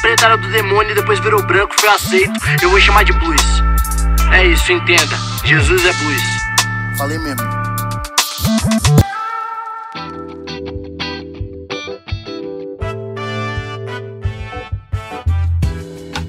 preta 0.00 0.26
era 0.26 0.36
do 0.36 0.48
demônio 0.50 0.92
e 0.92 0.94
depois 0.94 1.18
virou 1.20 1.42
branco, 1.42 1.74
foi 1.78 1.88
aceito. 1.88 2.32
Eu 2.62 2.70
vou 2.70 2.80
chamar 2.80 3.04
de 3.04 3.12
blues. 3.12 3.42
É 4.32 4.46
isso, 4.46 4.72
entenda. 4.72 5.16
Jesus 5.44 5.84
é 5.84 5.92
blues. 5.92 6.22
Falei 6.96 7.18
mesmo. 7.18 7.42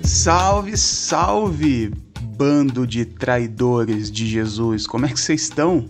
Salve, 0.04 0.76
salve, 0.76 1.94
bando 2.20 2.88
de 2.88 3.06
traidores 3.06 4.12
de 4.12 4.28
Jesus. 4.28 4.88
Como 4.88 5.06
é 5.06 5.10
que 5.10 5.20
vocês 5.20 5.44
estão? 5.44 5.88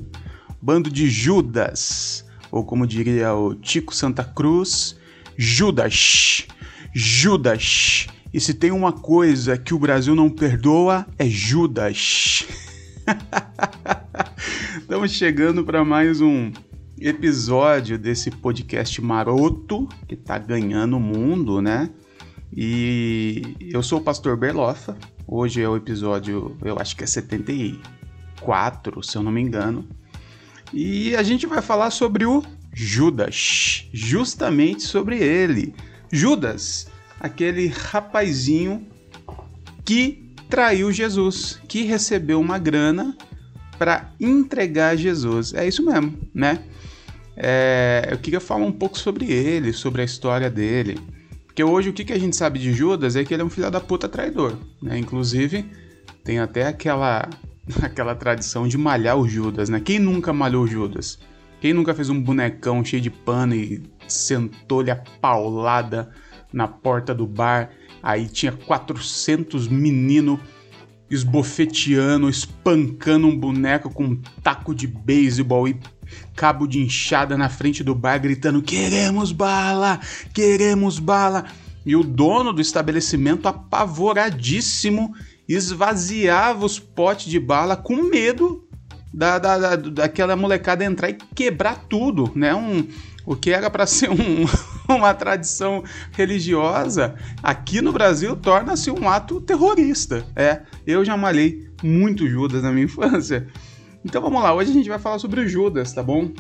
Bando 0.61 0.89
de 0.89 1.09
Judas, 1.09 2.25
ou 2.51 2.65
como 2.65 2.85
diria 2.85 3.33
o 3.33 3.55
Tico 3.55 3.95
Santa 3.95 4.23
Cruz, 4.23 4.97
Judas. 5.37 6.47
Judas. 6.97 8.07
E 8.33 8.39
se 8.39 8.53
tem 8.53 8.71
uma 8.71 8.93
coisa 8.93 9.57
que 9.57 9.73
o 9.73 9.79
Brasil 9.79 10.15
não 10.15 10.29
perdoa, 10.29 11.05
é 11.19 11.27
Judas. 11.27 12.47
Estamos 14.79 15.11
chegando 15.11 15.65
para 15.65 15.83
mais 15.83 16.21
um 16.21 16.53
episódio 16.97 17.99
desse 17.99 18.31
podcast 18.31 19.01
maroto 19.01 19.89
que 20.07 20.15
tá 20.15 20.37
ganhando 20.37 20.95
o 20.95 20.99
mundo, 21.01 21.61
né? 21.61 21.89
E 22.55 23.57
eu 23.59 23.83
sou 23.83 23.99
o 23.99 24.01
pastor 24.01 24.37
Berlofa. 24.37 24.97
Hoje 25.27 25.61
é 25.61 25.67
o 25.67 25.75
episódio, 25.75 26.55
eu 26.63 26.79
acho 26.79 26.95
que 26.95 27.03
é 27.03 27.07
74, 27.07 29.03
se 29.03 29.17
eu 29.17 29.21
não 29.21 29.33
me 29.33 29.41
engano. 29.41 29.85
E 30.71 31.13
a 31.17 31.23
gente 31.23 31.45
vai 31.45 31.61
falar 31.61 31.91
sobre 31.91 32.25
o 32.25 32.41
Judas, 32.73 33.89
justamente 33.91 34.83
sobre 34.83 35.17
ele. 35.17 35.75
Judas, 36.11 36.87
aquele 37.19 37.67
rapazinho 37.67 38.85
que 39.83 40.33
traiu 40.49 40.91
Jesus, 40.91 41.59
que 41.67 41.83
recebeu 41.83 42.39
uma 42.39 42.57
grana 42.57 43.17
para 43.77 44.11
entregar 44.19 44.95
Jesus. 44.95 45.53
É 45.53 45.67
isso 45.67 45.83
mesmo, 45.83 46.17
né? 46.33 46.63
É, 47.37 48.07
eu 48.11 48.17
queria 48.17 48.39
falar 48.39 48.65
um 48.65 48.71
pouco 48.71 48.97
sobre 48.97 49.31
ele, 49.31 49.73
sobre 49.73 50.01
a 50.01 50.05
história 50.05 50.49
dele. 50.49 50.97
Porque 51.45 51.63
hoje 51.63 51.89
o 51.89 51.93
que, 51.93 52.11
a 52.11 52.19
gente 52.19 52.35
sabe 52.35 52.59
de 52.59 52.73
Judas 52.73 53.15
é 53.15 53.23
que 53.23 53.33
ele 53.33 53.41
é 53.41 53.45
um 53.45 53.49
filho 53.49 53.69
da 53.69 53.79
puta 53.79 54.07
traidor, 54.09 54.57
né? 54.81 54.97
Inclusive, 54.97 55.65
tem 56.23 56.39
até 56.39 56.67
aquela, 56.67 57.29
aquela 57.81 58.15
tradição 58.15 58.67
de 58.67 58.77
malhar 58.77 59.17
o 59.17 59.27
Judas, 59.27 59.69
né? 59.69 59.79
Quem 59.79 59.99
nunca 59.99 60.33
malhou 60.33 60.63
o 60.63 60.67
Judas? 60.67 61.19
Quem 61.59 61.73
nunca 61.73 61.93
fez 61.93 62.09
um 62.09 62.21
bonecão 62.21 62.83
cheio 62.83 63.01
de 63.01 63.09
pano 63.09 63.55
e 63.55 63.83
sentou-lhe 64.07 64.91
a 64.91 64.95
paulada 64.95 66.09
na 66.51 66.67
porta 66.67 67.13
do 67.13 67.25
bar? 67.25 67.71
Aí 68.03 68.27
tinha 68.27 68.51
400 68.51 69.67
meninos 69.67 70.39
esbofeteando, 71.09 72.29
espancando 72.29 73.27
um 73.27 73.37
boneco 73.37 73.89
com 73.89 74.03
um 74.05 74.21
taco 74.43 74.73
de 74.73 74.87
beisebol 74.87 75.67
e 75.67 75.79
cabo 76.35 76.67
de 76.67 76.79
enxada 76.79 77.37
na 77.37 77.49
frente 77.49 77.83
do 77.83 77.95
bar 77.95 78.19
gritando: 78.19 78.61
Queremos 78.61 79.31
bala! 79.31 79.99
Queremos 80.33 80.99
bala! 80.99 81.45
E 81.85 81.95
o 81.95 82.03
dono 82.03 82.51
do 82.51 82.61
estabelecimento, 82.61 83.47
apavoradíssimo, 83.47 85.13
esvaziava 85.47 86.65
os 86.65 86.79
potes 86.79 87.27
de 87.27 87.39
bala 87.39 87.77
com 87.77 88.03
medo 88.03 88.64
da, 89.15 89.39
da, 89.39 89.57
da 89.57 89.75
daquela 89.77 90.35
molecada 90.35 90.83
entrar 90.83 91.09
e 91.09 91.13
quebrar 91.13 91.85
tudo, 91.87 92.29
né? 92.35 92.53
Um, 92.53 92.85
o 93.25 93.33
que 93.33 93.49
era 93.49 93.69
para 93.69 93.87
ser 93.87 94.09
um, 94.09 94.45
uma 94.93 95.13
tradição 95.13 95.83
religiosa, 96.11 97.15
aqui 97.41 97.81
no 97.81 97.93
Brasil 97.93 98.35
torna-se 98.35 98.91
um 98.91 99.07
ato 99.07 99.39
terrorista. 99.39 100.25
É, 100.35 100.63
eu 100.85 101.05
já 101.05 101.15
malhei 101.15 101.65
muito 101.81 102.27
Judas 102.27 102.61
na 102.61 102.71
minha 102.71 102.83
infância. 102.85 103.47
Então 104.03 104.21
vamos 104.21 104.43
lá, 104.43 104.53
hoje 104.53 104.71
a 104.71 104.73
gente 104.73 104.89
vai 104.89 104.99
falar 104.99 105.17
sobre 105.17 105.39
o 105.39 105.47
Judas, 105.47 105.93
tá 105.93 106.03
bom? 106.03 106.31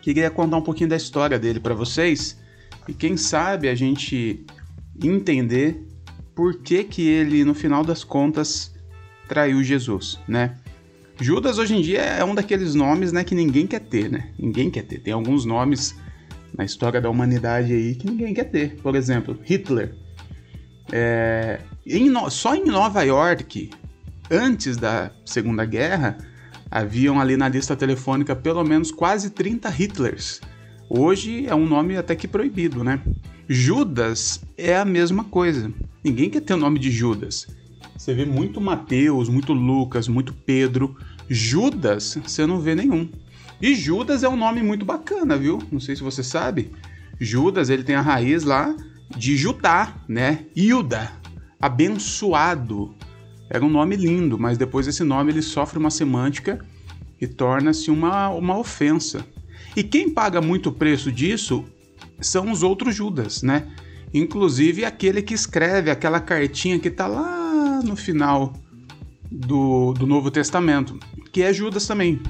Queria 0.00 0.30
contar 0.30 0.56
um 0.56 0.62
pouquinho 0.62 0.90
da 0.90 0.96
história 0.96 1.38
dele 1.38 1.58
para 1.58 1.74
vocês 1.74 2.38
e 2.86 2.94
quem 2.94 3.16
sabe 3.16 3.68
a 3.68 3.74
gente 3.74 4.46
entender 5.02 5.84
por 6.32 6.62
que 6.62 6.84
que 6.84 7.08
ele 7.08 7.44
no 7.44 7.54
final 7.54 7.84
das 7.84 8.04
contas 8.04 8.72
traiu 9.28 9.62
Jesus, 9.64 10.20
né? 10.28 10.56
Judas 11.20 11.58
hoje 11.58 11.76
em 11.76 11.80
dia 11.80 12.00
é 12.00 12.24
um 12.24 12.34
daqueles 12.34 12.74
nomes, 12.74 13.12
né, 13.12 13.22
que 13.22 13.34
ninguém 13.34 13.66
quer 13.66 13.80
ter, 13.80 14.10
né? 14.10 14.30
Ninguém 14.38 14.70
quer 14.70 14.82
ter. 14.82 14.98
Tem 14.98 15.12
alguns 15.12 15.44
nomes 15.44 15.94
na 16.56 16.64
história 16.64 17.00
da 17.00 17.08
humanidade 17.08 17.72
aí 17.72 17.94
que 17.94 18.06
ninguém 18.06 18.34
quer 18.34 18.44
ter. 18.44 18.76
Por 18.76 18.94
exemplo, 18.94 19.38
Hitler. 19.44 19.94
É, 20.92 21.60
em, 21.86 22.12
só 22.30 22.54
em 22.54 22.64
Nova 22.64 23.02
York, 23.02 23.70
antes 24.30 24.76
da 24.76 25.10
Segunda 25.24 25.64
Guerra, 25.64 26.18
haviam 26.70 27.20
ali 27.20 27.36
na 27.36 27.48
lista 27.48 27.76
telefônica 27.76 28.34
pelo 28.34 28.64
menos 28.64 28.90
quase 28.90 29.30
30 29.30 29.68
Hitlers. 29.70 30.40
Hoje 30.88 31.46
é 31.46 31.54
um 31.54 31.66
nome 31.66 31.96
até 31.96 32.14
que 32.14 32.28
proibido, 32.28 32.82
né? 32.82 33.00
Judas 33.48 34.42
é 34.56 34.76
a 34.76 34.84
mesma 34.84 35.24
coisa. 35.24 35.72
Ninguém 36.02 36.28
quer 36.28 36.40
ter 36.40 36.54
o 36.54 36.58
nome 36.58 36.78
de 36.78 36.90
Judas. 36.90 37.46
Você 37.96 38.12
vê 38.12 38.24
muito 38.24 38.60
Mateus, 38.60 39.28
muito 39.28 39.52
Lucas, 39.52 40.08
muito 40.08 40.32
Pedro. 40.32 40.96
Judas, 41.28 42.18
você 42.22 42.46
não 42.46 42.60
vê 42.60 42.74
nenhum. 42.74 43.08
E 43.60 43.74
Judas 43.74 44.22
é 44.22 44.28
um 44.28 44.36
nome 44.36 44.62
muito 44.62 44.84
bacana, 44.84 45.36
viu? 45.36 45.58
Não 45.70 45.80
sei 45.80 45.96
se 45.96 46.02
você 46.02 46.22
sabe. 46.22 46.72
Judas, 47.20 47.70
ele 47.70 47.84
tem 47.84 47.94
a 47.94 48.00
raiz 48.00 48.44
lá 48.44 48.74
de 49.16 49.36
Judá, 49.36 49.94
né? 50.08 50.46
Ilda, 50.54 51.12
abençoado. 51.60 52.94
Era 53.48 53.64
um 53.64 53.70
nome 53.70 53.96
lindo, 53.96 54.38
mas 54.38 54.58
depois 54.58 54.86
esse 54.86 55.04
nome 55.04 55.32
ele 55.32 55.42
sofre 55.42 55.78
uma 55.78 55.90
semântica 55.90 56.64
e 57.20 57.26
torna-se 57.26 57.90
uma, 57.90 58.28
uma 58.30 58.58
ofensa. 58.58 59.24
E 59.76 59.82
quem 59.82 60.10
paga 60.10 60.40
muito 60.40 60.72
preço 60.72 61.12
disso 61.12 61.64
são 62.20 62.50
os 62.50 62.62
outros 62.62 62.94
Judas, 62.94 63.42
né? 63.42 63.68
Inclusive 64.12 64.84
aquele 64.84 65.22
que 65.22 65.34
escreve 65.34 65.90
aquela 65.90 66.20
cartinha 66.20 66.78
que 66.78 66.88
está 66.88 67.06
lá 67.06 67.43
no 67.84 67.96
final 67.96 68.52
do, 69.30 69.92
do 69.92 70.06
Novo 70.06 70.30
Testamento, 70.30 70.98
que 71.32 71.42
é 71.42 71.52
Judas 71.52 71.86
também. 71.86 72.20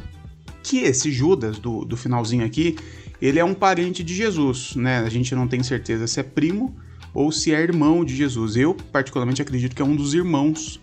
Que 0.62 0.78
esse 0.78 1.12
Judas 1.12 1.58
do, 1.58 1.84
do 1.84 1.96
finalzinho 1.96 2.44
aqui, 2.44 2.76
ele 3.20 3.38
é 3.38 3.44
um 3.44 3.54
parente 3.54 4.02
de 4.02 4.14
Jesus, 4.14 4.74
né? 4.76 4.98
A 4.98 5.08
gente 5.08 5.34
não 5.34 5.46
tem 5.46 5.62
certeza 5.62 6.06
se 6.06 6.20
é 6.20 6.22
primo 6.22 6.74
ou 7.12 7.30
se 7.30 7.54
é 7.54 7.60
irmão 7.60 8.04
de 8.04 8.16
Jesus. 8.16 8.56
Eu, 8.56 8.74
particularmente, 8.74 9.42
acredito 9.42 9.76
que 9.76 9.82
é 9.82 9.84
um 9.84 9.94
dos 9.94 10.14
irmãos 10.14 10.80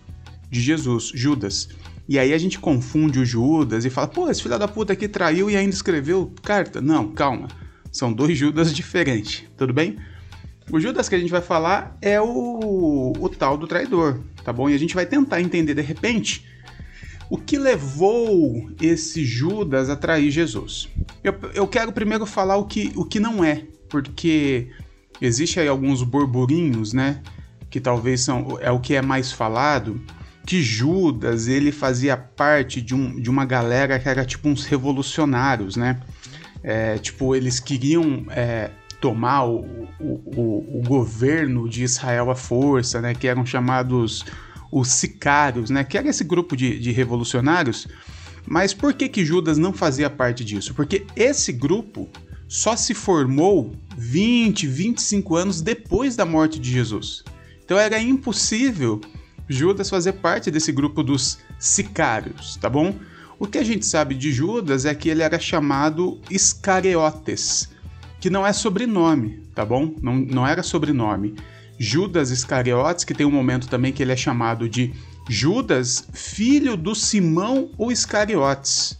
de 0.50 0.60
Jesus, 0.60 1.10
Judas. 1.14 1.68
E 2.08 2.18
aí 2.18 2.32
a 2.32 2.38
gente 2.38 2.58
confunde 2.58 3.18
o 3.18 3.24
Judas 3.24 3.84
e 3.84 3.90
fala, 3.90 4.08
pô, 4.08 4.28
esse 4.28 4.42
filho 4.42 4.58
da 4.58 4.68
puta 4.68 4.92
aqui 4.92 5.08
traiu 5.08 5.50
e 5.50 5.56
ainda 5.56 5.74
escreveu 5.74 6.32
carta. 6.42 6.80
Não, 6.80 7.08
calma. 7.08 7.48
São 7.90 8.12
dois 8.12 8.36
Judas 8.36 8.72
diferentes, 8.74 9.44
tudo 9.56 9.72
bem? 9.72 9.96
O 10.70 10.80
Judas 10.80 11.08
que 11.08 11.14
a 11.14 11.18
gente 11.18 11.30
vai 11.30 11.40
falar 11.40 11.96
é 12.00 12.20
o, 12.20 13.12
o 13.18 13.28
tal 13.28 13.56
do 13.56 13.66
traidor, 13.66 14.20
tá 14.44 14.52
bom? 14.52 14.70
E 14.70 14.74
a 14.74 14.78
gente 14.78 14.94
vai 14.94 15.04
tentar 15.06 15.40
entender 15.40 15.74
de 15.74 15.82
repente 15.82 16.46
o 17.28 17.38
que 17.38 17.58
levou 17.58 18.70
esse 18.80 19.24
Judas 19.24 19.88
a 19.88 19.96
trair 19.96 20.30
Jesus. 20.30 20.88
Eu, 21.24 21.34
eu 21.54 21.66
quero 21.66 21.92
primeiro 21.92 22.26
falar 22.26 22.56
o 22.56 22.66
que, 22.66 22.92
o 22.94 23.04
que 23.04 23.18
não 23.18 23.42
é, 23.42 23.64
porque 23.88 24.68
existe 25.20 25.58
aí 25.58 25.68
alguns 25.68 26.02
burburinhos, 26.02 26.92
né? 26.92 27.22
Que 27.70 27.80
talvez 27.80 28.20
são, 28.20 28.58
é 28.60 28.70
o 28.70 28.78
que 28.78 28.94
é 28.94 29.00
mais 29.00 29.32
falado, 29.32 29.98
que 30.46 30.60
Judas 30.60 31.48
ele 31.48 31.72
fazia 31.72 32.16
parte 32.16 32.82
de, 32.82 32.94
um, 32.94 33.20
de 33.20 33.30
uma 33.30 33.44
galera 33.44 33.98
que 33.98 34.08
era 34.08 34.24
tipo 34.24 34.48
uns 34.48 34.64
revolucionários, 34.64 35.76
né? 35.76 36.00
É, 36.62 36.98
tipo, 36.98 37.34
eles 37.34 37.58
queriam 37.58 38.26
é, 38.30 38.70
tomar 39.02 39.44
o, 39.44 39.88
o, 39.98 40.78
o, 40.78 40.82
governo 40.86 41.68
de 41.68 41.82
Israel 41.82 42.30
à 42.30 42.36
força, 42.36 43.00
né? 43.00 43.12
Que 43.12 43.26
eram 43.26 43.44
chamados 43.44 44.24
os 44.70 44.88
sicários, 44.88 45.70
né? 45.70 45.82
Que 45.82 45.98
era 45.98 46.08
esse 46.08 46.22
grupo 46.22 46.56
de, 46.56 46.78
de 46.78 46.92
revolucionários. 46.92 47.88
Mas 48.46 48.72
por 48.72 48.94
que 48.94 49.08
que 49.08 49.24
Judas 49.24 49.58
não 49.58 49.72
fazia 49.72 50.08
parte 50.08 50.44
disso? 50.44 50.72
Porque 50.72 51.04
esse 51.16 51.52
grupo 51.52 52.08
só 52.46 52.76
se 52.76 52.94
formou 52.94 53.72
20, 53.98 54.68
25 54.68 55.34
anos 55.34 55.60
depois 55.60 56.14
da 56.14 56.24
morte 56.24 56.60
de 56.60 56.70
Jesus. 56.70 57.24
Então 57.64 57.76
era 57.76 58.00
impossível 58.00 59.00
Judas 59.48 59.90
fazer 59.90 60.12
parte 60.12 60.48
desse 60.48 60.70
grupo 60.70 61.02
dos 61.02 61.38
sicários, 61.58 62.56
tá 62.56 62.70
bom? 62.70 62.94
O 63.36 63.48
que 63.48 63.58
a 63.58 63.64
gente 63.64 63.84
sabe 63.84 64.14
de 64.14 64.30
Judas 64.30 64.84
é 64.84 64.94
que 64.94 65.08
ele 65.08 65.22
era 65.22 65.40
chamado 65.40 66.20
Iscariotes, 66.30 67.68
que 68.22 68.30
não 68.30 68.46
é 68.46 68.52
sobrenome, 68.52 69.42
tá 69.52 69.66
bom? 69.66 69.96
Não, 70.00 70.14
não 70.14 70.46
era 70.46 70.62
sobrenome. 70.62 71.34
Judas 71.76 72.30
Iscariotes, 72.30 73.04
que 73.04 73.14
tem 73.14 73.26
um 73.26 73.32
momento 73.32 73.66
também 73.68 73.92
que 73.92 74.00
ele 74.00 74.12
é 74.12 74.16
chamado 74.16 74.68
de 74.68 74.94
Judas, 75.28 76.06
filho 76.12 76.76
do 76.76 76.94
Simão 76.94 77.72
ou 77.76 77.90
Iscariotes. 77.90 78.96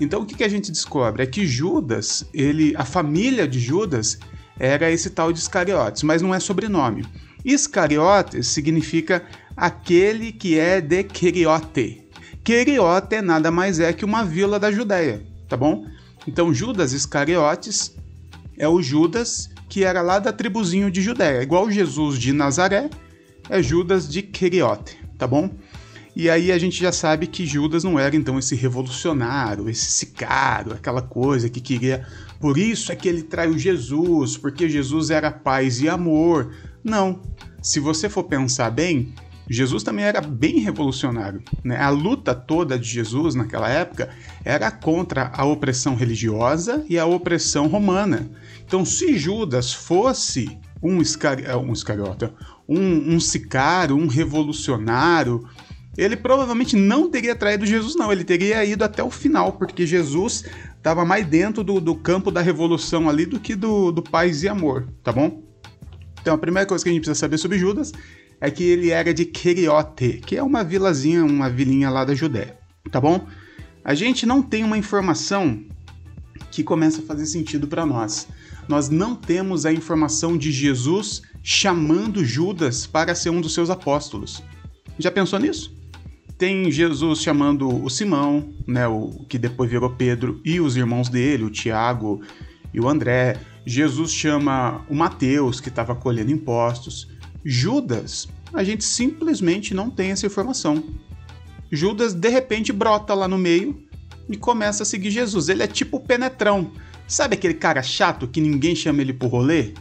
Então 0.00 0.22
o 0.22 0.24
que, 0.24 0.36
que 0.36 0.44
a 0.44 0.48
gente 0.48 0.70
descobre? 0.70 1.20
É 1.20 1.26
que 1.26 1.44
Judas, 1.44 2.24
ele, 2.32 2.72
a 2.76 2.84
família 2.84 3.48
de 3.48 3.58
Judas 3.58 4.20
era 4.56 4.88
esse 4.88 5.10
tal 5.10 5.32
de 5.32 5.40
Iscariotes, 5.40 6.04
mas 6.04 6.22
não 6.22 6.32
é 6.32 6.38
sobrenome. 6.38 7.04
Iscariotes 7.44 8.46
significa 8.46 9.24
aquele 9.56 10.30
que 10.30 10.56
é 10.56 10.80
de 10.80 11.02
Queriote. 11.02 12.08
Queriote 12.44 13.20
nada 13.20 13.50
mais 13.50 13.80
é 13.80 13.92
que 13.92 14.04
uma 14.04 14.24
vila 14.24 14.60
da 14.60 14.70
Judéia, 14.70 15.26
tá 15.48 15.56
bom? 15.56 15.84
Então 16.24 16.54
Judas 16.54 16.92
Iscariotes 16.92 17.98
é 18.60 18.68
o 18.68 18.82
Judas 18.82 19.48
que 19.70 19.84
era 19.84 20.02
lá 20.02 20.18
da 20.18 20.32
tribuzinho 20.32 20.90
de 20.90 21.00
Judéia, 21.00 21.42
igual 21.42 21.70
Jesus 21.70 22.18
de 22.18 22.32
Nazaré, 22.32 22.90
é 23.48 23.62
Judas 23.62 24.08
de 24.08 24.20
Queriote, 24.20 24.98
tá 25.16 25.26
bom? 25.26 25.50
E 26.14 26.28
aí 26.28 26.52
a 26.52 26.58
gente 26.58 26.78
já 26.78 26.92
sabe 26.92 27.26
que 27.26 27.46
Judas 27.46 27.84
não 27.84 27.98
era 27.98 28.14
então 28.14 28.38
esse 28.38 28.54
revolucionário, 28.56 29.68
esse 29.70 29.86
sicário, 29.86 30.72
aquela 30.72 31.00
coisa 31.00 31.48
que 31.48 31.60
queria. 31.60 32.04
Por 32.40 32.58
isso 32.58 32.90
é 32.92 32.96
que 32.96 33.08
ele 33.08 33.22
traiu 33.22 33.56
Jesus, 33.56 34.36
porque 34.36 34.68
Jesus 34.68 35.08
era 35.08 35.30
paz 35.30 35.80
e 35.80 35.88
amor. 35.88 36.52
Não. 36.82 37.22
Se 37.62 37.78
você 37.78 38.08
for 38.08 38.24
pensar 38.24 38.70
bem, 38.70 39.14
Jesus 39.52 39.82
também 39.82 40.04
era 40.04 40.20
bem 40.20 40.60
revolucionário. 40.60 41.42
Né? 41.64 41.76
A 41.76 41.90
luta 41.90 42.32
toda 42.34 42.78
de 42.78 42.88
Jesus 42.88 43.34
naquela 43.34 43.68
época 43.68 44.08
era 44.44 44.70
contra 44.70 45.32
a 45.34 45.44
opressão 45.44 45.96
religiosa 45.96 46.84
e 46.88 46.96
a 46.96 47.04
opressão 47.04 47.66
romana. 47.66 48.30
Então, 48.64 48.84
se 48.84 49.18
Judas 49.18 49.72
fosse 49.72 50.56
um, 50.80 51.02
iscari 51.02 51.44
um 51.52 51.72
iscariota, 51.72 52.32
um, 52.68 53.14
um 53.14 53.18
sicário, 53.18 53.96
um 53.96 54.06
revolucionário, 54.06 55.44
ele 55.98 56.16
provavelmente 56.16 56.76
não 56.76 57.10
teria 57.10 57.34
traído 57.34 57.66
Jesus, 57.66 57.96
não. 57.96 58.12
Ele 58.12 58.22
teria 58.22 58.64
ido 58.64 58.84
até 58.84 59.02
o 59.02 59.10
final, 59.10 59.54
porque 59.54 59.84
Jesus 59.84 60.44
estava 60.76 61.04
mais 61.04 61.26
dentro 61.26 61.64
do, 61.64 61.80
do, 61.80 61.96
campo 61.96 62.30
da 62.30 62.40
revolução 62.40 63.08
ali 63.08 63.26
do 63.26 63.40
que 63.40 63.56
do, 63.56 63.90
do 63.90 64.00
paz 64.00 64.44
e 64.44 64.48
amor, 64.48 64.88
tá 65.02 65.10
bom? 65.10 65.49
Então 66.20 66.34
a 66.34 66.38
primeira 66.38 66.66
coisa 66.66 66.84
que 66.84 66.90
a 66.90 66.92
gente 66.92 67.02
precisa 67.02 67.18
saber 67.18 67.38
sobre 67.38 67.58
Judas 67.58 67.92
é 68.40 68.50
que 68.50 68.64
ele 68.64 68.90
era 68.90 69.12
de 69.12 69.24
Queriote, 69.24 70.20
que 70.24 70.36
é 70.36 70.42
uma 70.42 70.64
vilazinha, 70.64 71.24
uma 71.24 71.50
vilinha 71.50 71.90
lá 71.90 72.04
da 72.04 72.14
Judéia, 72.14 72.56
tá 72.90 73.00
bom? 73.00 73.26
A 73.84 73.94
gente 73.94 74.26
não 74.26 74.42
tem 74.42 74.64
uma 74.64 74.78
informação 74.78 75.62
que 76.50 76.62
começa 76.62 77.00
a 77.00 77.04
fazer 77.04 77.26
sentido 77.26 77.66
para 77.66 77.86
nós. 77.86 78.28
Nós 78.68 78.88
não 78.88 79.14
temos 79.14 79.64
a 79.64 79.72
informação 79.72 80.36
de 80.36 80.52
Jesus 80.52 81.22
chamando 81.42 82.24
Judas 82.24 82.86
para 82.86 83.14
ser 83.14 83.30
um 83.30 83.40
dos 83.40 83.54
seus 83.54 83.70
apóstolos. 83.70 84.42
Já 84.98 85.10
pensou 85.10 85.38
nisso? 85.38 85.74
Tem 86.36 86.70
Jesus 86.70 87.20
chamando 87.20 87.68
o 87.68 87.90
Simão, 87.90 88.50
né, 88.66 88.86
o 88.86 89.24
que 89.28 89.38
depois 89.38 89.70
virou 89.70 89.90
Pedro, 89.90 90.40
e 90.44 90.60
os 90.60 90.76
irmãos 90.76 91.08
dele, 91.08 91.44
o 91.44 91.50
Tiago 91.50 92.22
e 92.72 92.80
o 92.80 92.88
André. 92.88 93.38
Jesus 93.64 94.12
chama 94.12 94.84
o 94.88 94.94
Mateus, 94.94 95.60
que 95.60 95.68
estava 95.68 95.94
colhendo 95.94 96.32
impostos. 96.32 97.08
Judas, 97.44 98.28
a 98.52 98.64
gente 98.64 98.84
simplesmente 98.84 99.74
não 99.74 99.90
tem 99.90 100.10
essa 100.10 100.26
informação. 100.26 100.82
Judas 101.70 102.14
de 102.14 102.28
repente 102.28 102.72
brota 102.72 103.14
lá 103.14 103.28
no 103.28 103.38
meio 103.38 103.82
e 104.28 104.36
começa 104.36 104.82
a 104.82 104.86
seguir 104.86 105.10
Jesus. 105.10 105.48
Ele 105.48 105.62
é 105.62 105.66
tipo 105.66 105.98
o 105.98 106.00
penetrão. 106.00 106.72
Sabe 107.06 107.34
aquele 107.34 107.54
cara 107.54 107.82
chato 107.82 108.26
que 108.26 108.40
ninguém 108.40 108.74
chama 108.74 109.02
ele 109.02 109.12
pro 109.12 109.28
rolê? 109.28 109.72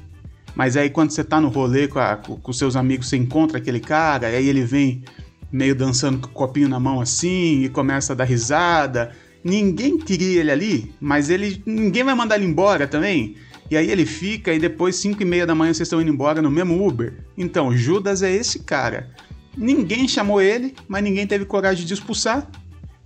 Mas 0.55 0.75
aí 0.75 0.89
quando 0.89 1.11
você 1.11 1.23
tá 1.23 1.39
no 1.39 1.47
rolê 1.47 1.87
com, 1.87 1.99
a, 1.99 2.15
com, 2.17 2.53
seus 2.53 2.75
amigos, 2.75 3.07
você 3.07 3.17
encontra 3.17 3.57
aquele 3.57 3.79
cara, 3.79 4.27
aí 4.27 4.47
ele 4.47 4.63
vem 4.63 5.03
meio 5.51 5.75
dançando 5.75 6.19
com 6.19 6.27
o 6.27 6.31
copinho 6.31 6.67
na 6.67 6.79
mão 6.79 6.99
assim 7.01 7.63
e 7.63 7.69
começa 7.69 8.13
a 8.13 8.15
dar 8.15 8.25
risada. 8.25 9.11
Ninguém 9.43 9.97
queria 9.97 10.41
ele 10.41 10.51
ali, 10.51 10.93
mas 10.99 11.29
ele 11.29 11.61
ninguém 11.65 12.03
vai 12.03 12.13
mandar 12.13 12.35
ele 12.35 12.45
embora 12.45 12.87
também. 12.87 13.35
E 13.69 13.77
aí 13.77 13.91
ele 13.91 14.05
fica 14.05 14.53
e 14.53 14.59
depois 14.59 14.95
5 14.95 15.21
e 15.21 15.25
meia 15.25 15.45
da 15.45 15.53
manhã 15.53 15.73
vocês 15.73 15.87
estão 15.87 16.01
indo 16.01 16.11
embora 16.11 16.41
no 16.41 16.49
mesmo 16.49 16.85
Uber. 16.85 17.13
Então, 17.37 17.75
Judas 17.75 18.23
é 18.23 18.31
esse 18.31 18.59
cara. 18.59 19.09
Ninguém 19.55 20.07
chamou 20.07 20.41
ele, 20.41 20.75
mas 20.87 21.03
ninguém 21.03 21.27
teve 21.27 21.45
coragem 21.45 21.85
de 21.85 21.93
expulsar. 21.93 22.49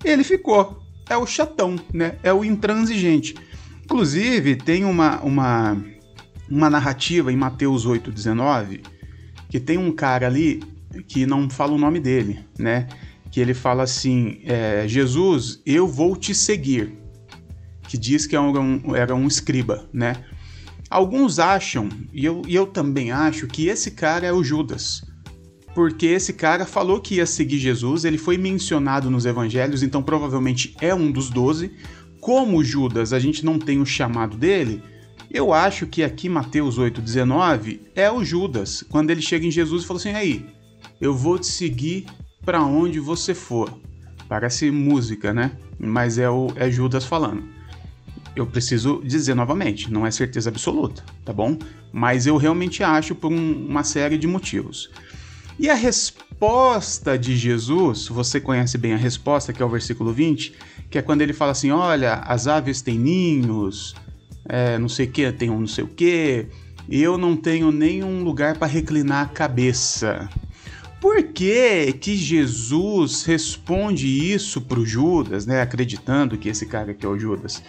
Ele 0.04 0.24
ficou. 0.24 0.82
É 1.10 1.18
o 1.18 1.26
chatão, 1.26 1.76
né? 1.94 2.16
É 2.24 2.32
o 2.32 2.46
intransigente. 2.46 3.36
Inclusive, 3.84 4.56
tem 4.56 4.86
uma, 4.86 5.20
uma, 5.22 5.84
uma 6.50 6.70
narrativa 6.70 7.32
em 7.32 7.36
Mateus 7.36 7.86
8,19 7.86 8.82
que 9.54 9.60
tem 9.60 9.78
um 9.78 9.92
cara 9.92 10.26
ali 10.26 10.64
que 11.08 11.28
não 11.28 11.48
fala 11.48 11.74
o 11.74 11.78
nome 11.78 12.00
dele, 12.00 12.40
né? 12.58 12.88
Que 13.30 13.40
ele 13.40 13.54
fala 13.54 13.84
assim: 13.84 14.40
é, 14.46 14.86
Jesus, 14.88 15.62
eu 15.64 15.88
vou 15.88 16.16
te 16.16 16.34
seguir. 16.34 16.98
Que 17.88 17.98
diz 17.98 18.26
que 18.26 18.36
era 18.36 18.44
é 18.44 18.50
um, 18.50 18.96
era 18.96 19.14
um 19.14 19.28
escriba, 19.28 19.88
né? 19.94 20.16
Alguns 20.94 21.40
acham, 21.40 21.90
e 22.14 22.24
eu, 22.24 22.44
e 22.48 22.54
eu 22.54 22.68
também 22.68 23.10
acho, 23.12 23.48
que 23.48 23.66
esse 23.66 23.90
cara 23.90 24.28
é 24.28 24.32
o 24.32 24.44
Judas. 24.44 25.02
Porque 25.74 26.06
esse 26.06 26.34
cara 26.34 26.68
falou 26.68 27.02
que 27.02 27.16
ia 27.16 27.26
seguir 27.26 27.58
Jesus, 27.58 28.06
ele 28.06 28.20
foi 28.20 28.38
mencionado 28.38 29.10
nos 29.10 29.26
evangelhos, 29.26 29.82
então 29.82 30.04
provavelmente 30.04 30.76
é 30.80 30.94
um 30.94 31.12
dos 31.12 31.32
doze. 31.32 31.72
Como 32.22 32.64
Judas 32.64 33.12
a 33.12 33.18
gente 33.18 33.44
não 33.44 33.58
tem 33.58 33.82
o 33.82 33.86
chamado 33.88 34.38
dele, 34.38 34.84
eu 35.32 35.52
acho 35.52 35.88
que 35.88 36.04
aqui 36.04 36.30
Mateus 36.30 36.78
8,19 36.78 37.80
é 37.96 38.12
o 38.12 38.24
Judas, 38.24 38.84
quando 38.88 39.10
ele 39.10 39.20
chega 39.20 39.48
em 39.48 39.52
Jesus 39.52 39.82
e 39.82 39.88
fala 39.88 40.00
assim: 40.00 40.14
aí, 40.14 40.46
eu 41.02 41.16
vou 41.16 41.40
te 41.40 41.48
seguir 41.48 42.06
para 42.46 42.64
onde 42.64 43.00
você 43.00 43.34
for. 43.34 43.82
Parece 44.30 44.70
música, 44.70 45.34
né? 45.34 45.54
Mas 45.80 46.20
é, 46.20 46.30
o, 46.30 46.50
é 46.56 46.70
Judas 46.70 47.04
falando. 47.04 47.63
Eu 48.36 48.48
preciso 48.48 49.02
dizer 49.04 49.36
novamente, 49.36 49.92
não 49.92 50.06
é 50.06 50.12
certeza 50.12 50.50
absoluta, 50.50 51.04
tá 51.24 51.32
bom? 51.32 51.58
Mas 51.92 52.26
eu 52.26 52.36
realmente 52.38 52.84
acho 52.84 53.14
por 53.14 53.32
um, 53.32 53.68
uma 53.68 53.84
série 53.84 54.18
de 54.18 54.28
motivos. 54.28 54.90
E 55.60 55.70
a 55.70 55.76
resposta 55.76 57.18
de 57.18 57.38
Jesus, 57.38 58.08
você 58.08 58.42
conhece 58.42 58.78
bem 58.78 58.94
a 58.94 58.98
resposta, 58.98 59.54
que 59.54 59.62
é 59.62 59.66
o 59.66 59.70
versículo 59.70 60.12
20, 60.12 60.54
que 60.90 60.98
é 60.98 61.02
quando 61.02 61.22
ele 61.22 61.34
fala 61.34 61.52
assim: 61.52 61.70
olha, 61.70 62.16
as 62.16 62.48
aves 62.48 62.82
têm 62.82 62.98
ninhos, 62.98 63.96
é, 64.46 64.78
não 64.80 64.90
sei 64.90 65.06
o 65.06 65.12
que, 65.12 65.32
tem 65.32 65.50
um 65.50 65.60
não 65.60 65.68
sei 65.68 65.84
o 65.84 65.88
que, 65.88 66.48
eu 66.90 67.18
não 67.18 67.36
tenho 67.36 67.72
nenhum 67.72 68.24
lugar 68.24 68.58
para 68.58 68.68
reclinar 68.68 69.26
a 69.26 69.30
cabeça. 69.30 70.28
Por 71.04 71.22
que, 71.22 71.92
que 72.00 72.16
Jesus 72.16 73.26
responde 73.26 74.08
isso 74.08 74.62
para 74.62 74.80
o 74.80 74.86
Judas, 74.86 75.46
né, 75.46 75.62
acreditando 75.62 76.38
que 76.38 76.48
esse 76.48 76.66
cara 76.66 76.92
aqui 76.92 77.06
é 77.06 77.10
o 77.10 77.20
Judas? 77.20 77.62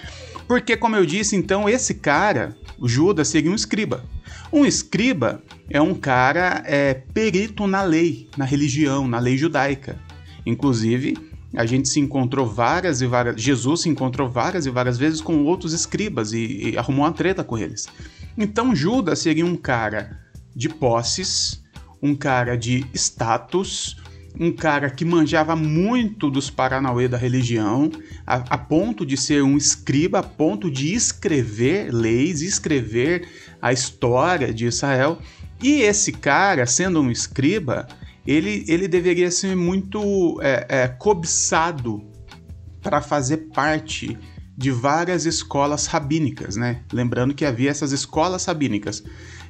Porque, 0.46 0.76
como 0.76 0.94
eu 0.94 1.04
disse, 1.04 1.34
então, 1.34 1.68
esse 1.68 1.94
cara, 1.94 2.56
o 2.78 2.88
Judas, 2.88 3.26
seria 3.26 3.50
um 3.50 3.56
escriba. 3.56 4.04
Um 4.52 4.64
escriba 4.64 5.42
é 5.68 5.80
um 5.80 5.96
cara 5.96 6.62
é, 6.64 6.94
perito 6.94 7.66
na 7.66 7.82
lei, 7.82 8.28
na 8.36 8.44
religião, 8.44 9.08
na 9.08 9.18
lei 9.18 9.36
judaica. 9.36 9.98
Inclusive, 10.46 11.18
a 11.56 11.66
gente 11.66 11.88
se 11.88 11.98
encontrou 11.98 12.46
várias 12.46 13.00
e 13.00 13.06
várias. 13.08 13.42
Jesus 13.42 13.80
se 13.80 13.88
encontrou 13.88 14.30
várias 14.30 14.64
e 14.64 14.70
várias 14.70 14.96
vezes 14.96 15.20
com 15.20 15.42
outros 15.44 15.72
escribas 15.72 16.32
e, 16.32 16.70
e 16.70 16.78
arrumou 16.78 17.04
uma 17.04 17.12
treta 17.12 17.42
com 17.42 17.58
eles. 17.58 17.88
Então, 18.38 18.76
Judas 18.76 19.18
seria 19.18 19.44
um 19.44 19.56
cara 19.56 20.20
de 20.54 20.68
posses, 20.68 21.63
um 22.04 22.14
cara 22.14 22.54
de 22.54 22.84
status, 22.92 23.96
um 24.38 24.52
cara 24.52 24.90
que 24.90 25.06
manjava 25.06 25.56
muito 25.56 26.30
dos 26.30 26.50
Paranauê 26.50 27.08
da 27.08 27.16
religião, 27.16 27.90
a, 28.26 28.34
a, 28.34 28.58
ponto 28.58 29.06
de 29.06 29.16
ser 29.16 29.42
um 29.42 29.56
escriba, 29.56 30.18
a 30.18 30.22
ponto 30.22 30.70
de 30.70 30.92
escrever 30.92 31.90
leis, 31.90 32.42
escrever 32.42 33.26
a 33.62 33.72
história 33.72 34.52
de 34.52 34.66
Israel. 34.66 35.18
E 35.62 35.80
esse 35.80 36.12
cara, 36.12 36.66
sendo 36.66 37.00
um 37.00 37.10
escriba, 37.10 37.88
ele, 38.26 38.66
ele 38.68 38.86
deveria 38.86 39.30
ser 39.30 39.56
muito 39.56 40.38
é, 40.42 40.66
é, 40.68 40.88
cobiçado 40.88 42.04
para 42.82 43.00
fazer 43.00 43.48
parte 43.54 44.18
de 44.54 44.70
várias 44.70 45.24
escolas 45.24 45.86
rabínicas, 45.86 46.54
né? 46.54 46.82
Lembrando 46.92 47.34
que 47.34 47.46
havia 47.46 47.70
essas 47.70 47.92
escolas 47.92 48.44
rabínicas 48.44 49.02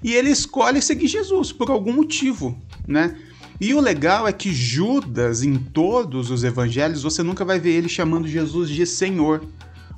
e 0.04 0.12
ele 0.12 0.28
escolhe 0.28 0.82
seguir 0.82 1.08
Jesus 1.08 1.50
por 1.50 1.70
algum 1.70 1.94
motivo, 1.94 2.60
né? 2.86 3.16
E 3.58 3.72
o 3.72 3.80
legal 3.80 4.28
é 4.28 4.32
que 4.34 4.52
Judas, 4.52 5.42
em 5.42 5.56
todos 5.56 6.30
os 6.30 6.44
evangelhos, 6.44 7.02
você 7.02 7.22
nunca 7.22 7.42
vai 7.42 7.58
ver 7.58 7.70
ele 7.70 7.88
chamando 7.88 8.28
Jesus 8.28 8.68
de 8.68 8.84
Senhor. 8.84 9.42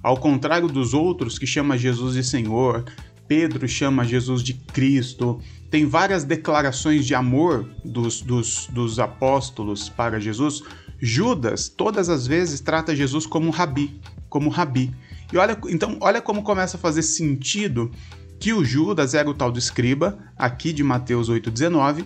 Ao 0.01 0.17
contrário 0.17 0.69
dos 0.69 0.95
outros 0.95 1.37
que 1.37 1.47
chama 1.47 1.77
Jesus 1.77 2.15
de 2.15 2.23
Senhor, 2.23 2.85
Pedro 3.27 3.67
chama 3.67 4.05
Jesus 4.05 4.45
de 4.45 4.55
Cristo. 4.55 5.41
Tem 5.71 5.85
várias 5.85 6.23
declarações 6.23 7.05
de 7.05 7.15
amor 7.15 7.69
dos, 7.85 8.21
dos, 8.21 8.69
dos 8.71 9.01
apóstolos 9.01 9.89
para 9.89 10.21
Jesus. 10.21 10.63
Judas, 11.01 11.69
todas 11.69 12.09
as 12.09 12.29
vezes, 12.29 12.61
trata 12.61 12.95
Jesus 12.95 13.27
como 13.27 13.51
rabi, 13.51 14.01
como 14.29 14.51
rabi. 14.51 14.95
E 15.33 15.37
olha, 15.37 15.59
então, 15.69 15.97
olha 16.01 16.23
como 16.23 16.45
começa 16.45 16.77
a 16.77 16.81
fazer 16.81 17.03
sentido 17.03 17.91
que 18.39 18.53
o 18.53 18.65
Judas 18.65 19.15
era 19.15 19.29
o 19.29 19.35
tal 19.35 19.51
do 19.51 19.59
escriba, 19.59 20.19
aqui 20.37 20.73
de 20.73 20.83
Mateus 20.83 21.31
8,19, 21.31 22.05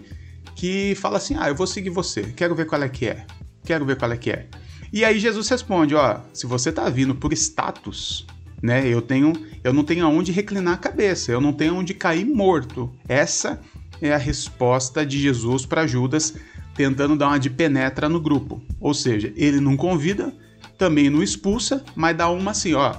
que 0.54 0.94
fala 0.96 1.16
assim: 1.16 1.36
Ah, 1.38 1.48
eu 1.48 1.54
vou 1.54 1.66
seguir 1.66 1.90
você, 1.90 2.22
quero 2.22 2.54
ver 2.54 2.66
qual 2.66 2.82
é 2.82 2.88
que 2.88 3.06
é, 3.06 3.26
quero 3.64 3.84
ver 3.84 3.96
qual 3.96 4.12
é 4.12 4.16
que 4.16 4.30
é. 4.30 4.48
E 4.92 5.04
aí 5.04 5.18
Jesus 5.18 5.48
responde: 5.48 5.94
Ó, 5.94 6.20
se 6.32 6.46
você 6.46 6.72
tá 6.72 6.88
vindo 6.88 7.14
por 7.14 7.32
status, 7.32 8.26
né, 8.62 8.86
eu 8.86 9.00
tenho, 9.00 9.32
eu 9.64 9.72
não 9.72 9.84
tenho 9.84 10.04
aonde 10.04 10.32
reclinar 10.32 10.74
a 10.74 10.78
cabeça, 10.78 11.32
eu 11.32 11.40
não 11.40 11.52
tenho 11.52 11.74
aonde 11.74 11.94
cair 11.94 12.24
morto. 12.24 12.90
Essa 13.08 13.60
é 14.00 14.12
a 14.12 14.18
resposta 14.18 15.04
de 15.04 15.18
Jesus 15.18 15.66
para 15.66 15.86
Judas 15.86 16.34
tentando 16.74 17.16
dar 17.16 17.28
uma 17.28 17.38
de 17.38 17.50
penetra 17.50 18.08
no 18.08 18.20
grupo. 18.20 18.62
Ou 18.80 18.94
seja, 18.94 19.32
ele 19.36 19.60
não 19.60 19.76
convida, 19.76 20.34
também 20.78 21.10
não 21.10 21.22
expulsa, 21.22 21.84
mas 21.94 22.16
dá 22.16 22.30
uma 22.30 22.52
assim, 22.52 22.74
ó, 22.74 22.94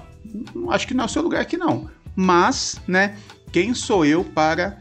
acho 0.70 0.88
que 0.88 0.94
não 0.94 1.04
é 1.04 1.08
o 1.08 1.10
seu 1.10 1.22
lugar 1.22 1.42
aqui 1.42 1.58
não. 1.58 1.90
Mas, 2.16 2.80
né, 2.88 3.16
quem 3.52 3.74
sou 3.74 4.06
eu 4.06 4.24
para 4.24 4.78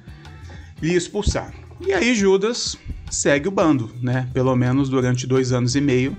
lhe 0.80 0.94
expulsar? 0.94 1.52
E 1.80 1.92
aí 1.92 2.14
Judas 2.14 2.76
segue 3.10 3.48
o 3.48 3.50
bando, 3.50 3.90
né? 4.00 4.28
Pelo 4.32 4.54
menos 4.54 4.88
durante 4.88 5.26
dois 5.26 5.52
anos 5.52 5.74
e 5.74 5.80
meio 5.80 6.16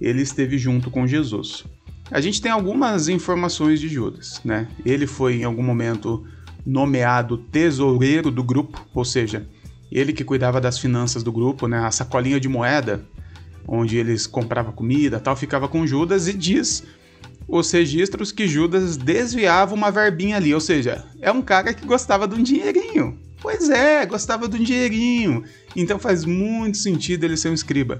ele 0.00 0.22
esteve 0.22 0.58
junto 0.58 0.90
com 0.90 1.06
Jesus. 1.06 1.64
A 2.10 2.20
gente 2.20 2.42
tem 2.42 2.50
algumas 2.50 3.08
informações 3.08 3.80
de 3.80 3.88
Judas, 3.88 4.40
né? 4.44 4.68
Ele 4.84 5.06
foi 5.06 5.36
em 5.36 5.44
algum 5.44 5.62
momento 5.62 6.26
nomeado 6.66 7.38
tesoureiro 7.38 8.30
do 8.30 8.42
grupo, 8.42 8.84
ou 8.94 9.04
seja, 9.04 9.48
ele 9.90 10.12
que 10.12 10.24
cuidava 10.24 10.60
das 10.60 10.78
finanças 10.78 11.22
do 11.22 11.32
grupo, 11.32 11.66
né? 11.66 11.78
A 11.78 11.90
sacolinha 11.90 12.40
de 12.40 12.48
moeda 12.48 13.06
onde 13.66 13.96
eles 13.96 14.26
compravam 14.26 14.72
comida, 14.72 15.18
tal, 15.18 15.34
ficava 15.34 15.68
com 15.68 15.86
Judas 15.86 16.28
e 16.28 16.34
diz 16.34 16.84
os 17.46 17.70
registros 17.70 18.32
que 18.32 18.48
Judas 18.48 18.96
desviava 18.96 19.74
uma 19.74 19.90
verbinha 19.90 20.36
ali, 20.36 20.54
ou 20.54 20.60
seja, 20.60 21.04
é 21.20 21.30
um 21.30 21.42
cara 21.42 21.74
que 21.74 21.86
gostava 21.86 22.26
de 22.26 22.34
um 22.34 22.42
dinheirinho. 22.42 23.18
Pois 23.40 23.68
é, 23.68 24.06
gostava 24.06 24.48
de 24.48 24.56
um 24.56 24.62
dinheirinho. 24.62 25.44
Então 25.76 25.98
faz 25.98 26.24
muito 26.24 26.78
sentido 26.78 27.24
ele 27.24 27.36
ser 27.36 27.50
um 27.50 27.54
escriba. 27.54 27.98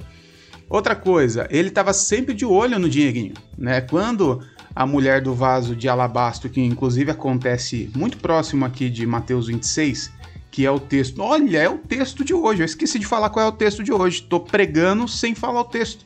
Outra 0.70 0.96
coisa, 0.96 1.46
ele 1.50 1.68
estava 1.68 1.92
sempre 1.92 2.34
de 2.34 2.46
olho 2.46 2.78
no 2.78 2.88
dinheirinho, 2.88 3.34
né? 3.58 3.82
Quando 3.82 4.42
a 4.74 4.86
mulher 4.86 5.20
do 5.20 5.34
vaso 5.34 5.76
de 5.76 5.88
alabastro, 5.88 6.48
que 6.48 6.60
inclusive 6.60 7.10
acontece 7.10 7.90
muito 7.94 8.16
próximo 8.16 8.64
aqui 8.64 8.88
de 8.88 9.06
Mateus 9.06 9.46
26, 9.46 10.10
que 10.50 10.64
é 10.64 10.70
o 10.70 10.80
texto. 10.80 11.20
Olha, 11.20 11.58
é 11.58 11.68
o 11.68 11.78
texto 11.78 12.24
de 12.24 12.32
hoje. 12.32 12.62
Eu 12.62 12.66
esqueci 12.66 12.98
de 12.98 13.06
falar 13.06 13.30
qual 13.30 13.46
é 13.46 13.48
o 13.48 13.52
texto 13.52 13.84
de 13.84 13.92
hoje. 13.92 14.22
Estou 14.22 14.40
pregando 14.40 15.06
sem 15.06 15.34
falar 15.34 15.60
o 15.60 15.64
texto. 15.64 16.04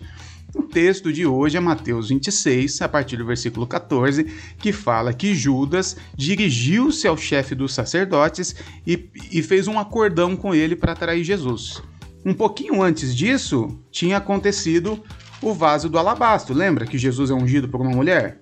O 0.54 0.62
texto 0.62 1.12
de 1.12 1.26
hoje 1.26 1.58
é 1.58 1.60
Mateus 1.60 2.08
26, 2.08 2.80
a 2.80 2.88
partir 2.88 3.18
do 3.18 3.26
versículo 3.26 3.66
14, 3.66 4.24
que 4.58 4.72
fala 4.72 5.12
que 5.12 5.34
Judas 5.34 5.96
dirigiu-se 6.16 7.06
ao 7.06 7.18
chefe 7.18 7.54
dos 7.54 7.74
sacerdotes 7.74 8.54
e, 8.86 9.10
e 9.30 9.42
fez 9.42 9.68
um 9.68 9.78
acordão 9.78 10.34
com 10.34 10.54
ele 10.54 10.74
para 10.74 10.92
atrair 10.92 11.22
Jesus. 11.22 11.82
Um 12.24 12.32
pouquinho 12.32 12.82
antes 12.82 13.14
disso, 13.14 13.78
tinha 13.90 14.16
acontecido 14.16 15.02
o 15.42 15.52
vaso 15.52 15.86
do 15.88 15.98
alabastro. 15.98 16.54
Lembra 16.54 16.86
que 16.86 16.96
Jesus 16.96 17.30
é 17.30 17.34
ungido 17.34 17.68
por 17.68 17.82
uma 17.82 17.94
mulher? 17.94 18.38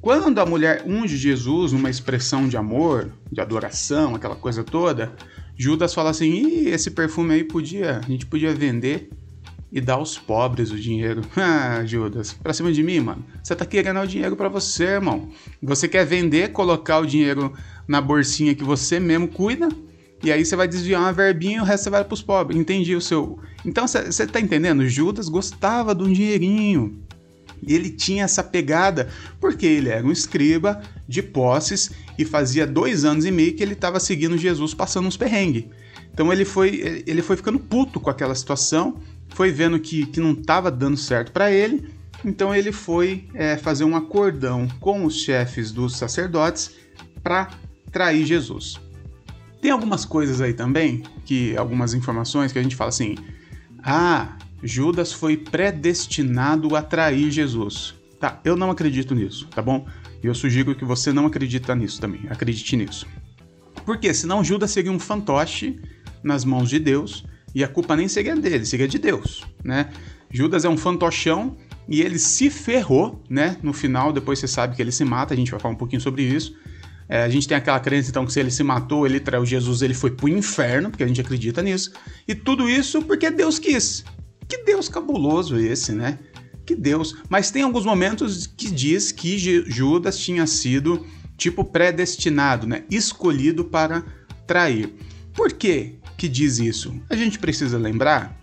Quando 0.00 0.38
a 0.38 0.46
mulher 0.46 0.84
unge 0.86 1.16
Jesus 1.16 1.72
numa 1.72 1.90
expressão 1.90 2.48
de 2.48 2.56
amor, 2.56 3.10
de 3.32 3.40
adoração, 3.40 4.14
aquela 4.14 4.36
coisa 4.36 4.62
toda, 4.62 5.12
Judas 5.56 5.92
fala 5.92 6.10
assim: 6.10 6.30
Ih, 6.30 6.68
esse 6.68 6.92
perfume 6.92 7.34
aí 7.34 7.42
podia, 7.42 7.98
a 7.98 8.08
gente 8.08 8.24
podia 8.24 8.54
vender 8.54 9.10
e 9.70 9.80
dar 9.80 9.94
aos 9.94 10.18
pobres 10.18 10.70
o 10.70 10.78
dinheiro. 10.78 11.22
Ah, 11.36 11.84
Judas, 11.84 12.32
pra 12.32 12.52
cima 12.52 12.72
de 12.72 12.82
mim, 12.82 13.00
mano. 13.00 13.24
Você 13.42 13.54
tá 13.54 13.64
querendo 13.64 14.00
o 14.00 14.06
dinheiro 14.06 14.36
para 14.36 14.48
você, 14.48 14.84
irmão. 14.84 15.28
Você 15.62 15.86
quer 15.88 16.04
vender, 16.04 16.52
colocar 16.52 16.98
o 16.98 17.06
dinheiro 17.06 17.52
na 17.86 18.00
bolsinha 18.00 18.54
que 18.54 18.64
você 18.64 18.98
mesmo 18.98 19.28
cuida 19.28 19.68
e 20.22 20.32
aí 20.32 20.44
você 20.44 20.56
vai 20.56 20.66
desviar 20.66 21.00
uma 21.00 21.12
verbinha 21.12 21.58
e 21.58 21.60
o 21.60 21.64
resto 21.64 21.84
você 21.84 21.90
vai 21.90 22.04
pros 22.04 22.22
pobres. 22.22 22.58
Entendi 22.58 22.94
o 22.94 23.00
seu. 23.00 23.38
Então 23.64 23.86
você 23.86 24.26
tá 24.26 24.40
entendendo? 24.40 24.86
Judas 24.86 25.28
gostava 25.28 25.94
de 25.94 26.02
um 26.02 26.12
dinheirinho. 26.12 27.00
Ele 27.66 27.90
tinha 27.90 28.24
essa 28.24 28.42
pegada 28.42 29.08
porque 29.40 29.66
ele 29.66 29.88
era 29.88 30.06
um 30.06 30.12
escriba 30.12 30.80
de 31.08 31.22
posses 31.22 31.90
e 32.18 32.24
fazia 32.24 32.66
dois 32.66 33.04
anos 33.04 33.24
e 33.24 33.30
meio 33.30 33.54
que 33.54 33.62
ele 33.62 33.72
estava 33.72 33.98
seguindo 34.00 34.36
Jesus 34.36 34.74
passando 34.74 35.06
uns 35.06 35.16
perrengues. 35.16 35.64
Então 36.12 36.32
ele 36.32 36.44
foi, 36.44 37.02
ele 37.06 37.22
foi 37.22 37.36
ficando 37.36 37.58
puto 37.58 38.00
com 38.00 38.10
aquela 38.10 38.34
situação, 38.34 38.96
foi 39.30 39.50
vendo 39.50 39.78
que, 39.78 40.06
que 40.06 40.20
não 40.20 40.32
estava 40.32 40.70
dando 40.70 40.96
certo 40.96 41.32
para 41.32 41.50
ele, 41.50 41.88
então 42.24 42.54
ele 42.54 42.72
foi 42.72 43.28
é, 43.34 43.56
fazer 43.56 43.84
um 43.84 43.96
acordão 43.96 44.66
com 44.80 45.04
os 45.04 45.16
chefes 45.16 45.70
dos 45.70 45.96
sacerdotes 45.96 46.72
para 47.22 47.50
trair 47.92 48.24
Jesus. 48.24 48.80
Tem 49.60 49.70
algumas 49.70 50.04
coisas 50.04 50.40
aí 50.40 50.52
também, 50.52 51.02
que 51.24 51.56
algumas 51.56 51.94
informações 51.94 52.52
que 52.52 52.58
a 52.58 52.62
gente 52.62 52.76
fala 52.76 52.90
assim: 52.90 53.16
ah, 53.82 54.36
Judas 54.62 55.12
foi 55.12 55.36
predestinado 55.36 56.74
a 56.76 56.82
trair 56.82 57.30
Jesus. 57.30 57.94
Tá, 58.20 58.40
eu 58.44 58.56
não 58.56 58.70
acredito 58.70 59.14
nisso, 59.14 59.46
tá 59.48 59.62
bom? 59.62 59.86
E 60.22 60.26
eu 60.26 60.34
sugiro 60.34 60.74
que 60.74 60.84
você 60.84 61.12
não 61.12 61.26
acredita 61.26 61.74
nisso 61.74 62.00
também, 62.00 62.22
acredite 62.28 62.76
nisso. 62.76 63.06
Porque 63.84 64.12
senão 64.12 64.42
Judas 64.42 64.70
seria 64.72 64.90
um 64.90 64.98
fantoche 64.98 65.80
nas 66.22 66.44
mãos 66.44 66.68
de 66.68 66.78
Deus 66.78 67.24
e 67.58 67.64
a 67.64 67.66
culpa 67.66 67.96
nem 67.96 68.06
seria 68.06 68.36
dele, 68.36 68.64
seria 68.64 68.86
de 68.86 69.00
Deus, 69.00 69.44
né? 69.64 69.90
Judas 70.30 70.64
é 70.64 70.68
um 70.68 70.76
fantochão 70.76 71.56
e 71.88 72.00
ele 72.02 72.16
se 72.16 72.48
ferrou, 72.50 73.20
né? 73.28 73.56
No 73.64 73.72
final, 73.72 74.12
depois 74.12 74.38
você 74.38 74.46
sabe 74.46 74.76
que 74.76 74.80
ele 74.80 74.92
se 74.92 75.04
mata, 75.04 75.34
a 75.34 75.36
gente 75.36 75.50
vai 75.50 75.58
falar 75.58 75.74
um 75.74 75.76
pouquinho 75.76 76.00
sobre 76.00 76.22
isso. 76.22 76.54
É, 77.08 77.24
a 77.24 77.28
gente 77.28 77.48
tem 77.48 77.56
aquela 77.56 77.80
crença, 77.80 78.10
então, 78.10 78.24
que 78.24 78.32
se 78.32 78.38
ele 78.38 78.52
se 78.52 78.62
matou, 78.62 79.04
ele 79.04 79.18
traiu 79.18 79.44
Jesus, 79.44 79.82
ele 79.82 79.92
foi 79.92 80.12
pro 80.12 80.28
inferno, 80.28 80.88
porque 80.88 81.02
a 81.02 81.06
gente 81.08 81.20
acredita 81.20 81.60
nisso. 81.60 81.90
E 82.28 82.34
tudo 82.34 82.70
isso 82.70 83.02
porque 83.02 83.28
Deus 83.28 83.58
quis. 83.58 84.04
Que 84.46 84.58
Deus 84.58 84.88
cabuloso 84.88 85.58
esse, 85.58 85.90
né? 85.90 86.20
Que 86.64 86.76
Deus. 86.76 87.16
Mas 87.28 87.50
tem 87.50 87.62
alguns 87.62 87.84
momentos 87.84 88.46
que 88.46 88.70
diz 88.70 89.10
que 89.10 89.36
Judas 89.66 90.16
tinha 90.16 90.46
sido, 90.46 91.04
tipo, 91.36 91.64
predestinado, 91.64 92.68
né? 92.68 92.84
Escolhido 92.88 93.64
para 93.64 94.04
trair. 94.46 94.94
Por 95.34 95.52
que 95.52 95.97
que 96.18 96.28
diz 96.28 96.58
isso? 96.58 97.00
A 97.08 97.14
gente 97.14 97.38
precisa 97.38 97.78
lembrar 97.78 98.36